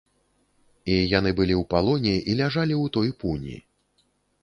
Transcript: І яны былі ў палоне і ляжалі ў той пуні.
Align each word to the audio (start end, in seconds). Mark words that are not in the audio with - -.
І 0.93 0.95
яны 1.17 1.31
былі 1.41 1.55
ў 1.61 1.69
палоне 1.75 2.15
і 2.17 2.31
ляжалі 2.43 2.75
ў 2.83 2.97
той 2.99 3.09
пуні. 3.21 3.57